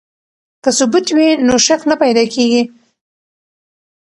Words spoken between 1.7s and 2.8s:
نه پیدا کیږي.